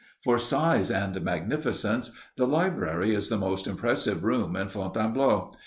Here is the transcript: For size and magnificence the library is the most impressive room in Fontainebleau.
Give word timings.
For 0.23 0.39
size 0.39 0.89
and 0.89 1.21
magnificence 1.21 2.09
the 2.35 2.47
library 2.47 3.13
is 3.13 3.29
the 3.29 3.37
most 3.37 3.67
impressive 3.67 4.23
room 4.23 4.55
in 4.55 4.67
Fontainebleau. 4.69 5.51